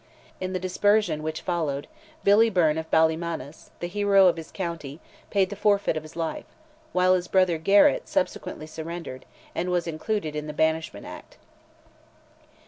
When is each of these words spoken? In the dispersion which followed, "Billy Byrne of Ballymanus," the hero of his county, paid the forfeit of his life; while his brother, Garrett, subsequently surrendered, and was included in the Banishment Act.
In 0.39 0.51
the 0.51 0.59
dispersion 0.59 1.21
which 1.21 1.41
followed, 1.41 1.85
"Billy 2.23 2.49
Byrne 2.49 2.79
of 2.79 2.89
Ballymanus," 2.89 3.69
the 3.81 3.87
hero 3.87 4.25
of 4.25 4.35
his 4.35 4.49
county, 4.51 4.99
paid 5.29 5.51
the 5.51 5.55
forfeit 5.55 5.95
of 5.95 6.01
his 6.01 6.15
life; 6.15 6.47
while 6.91 7.13
his 7.13 7.27
brother, 7.27 7.59
Garrett, 7.59 8.07
subsequently 8.07 8.65
surrendered, 8.65 9.27
and 9.53 9.69
was 9.69 9.85
included 9.85 10.35
in 10.35 10.47
the 10.47 10.53
Banishment 10.53 11.05
Act. 11.05 11.37